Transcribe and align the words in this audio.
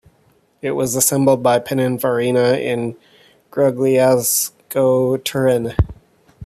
It 0.63 0.71
was 0.71 0.95
assembled 0.95 1.43
by 1.43 1.59
Pininfarina 1.59 2.59
in 2.59 2.97
Grugliasco, 3.51 5.23
Turin. 5.23 5.75